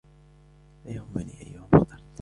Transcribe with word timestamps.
لا 0.85 0.91
يهمني 0.91 1.41
أيهم 1.41 1.67
اخترت. 1.73 2.19